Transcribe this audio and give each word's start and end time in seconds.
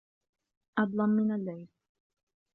أظلم 0.77 1.09
من 1.09 1.31
الليل 1.31 1.67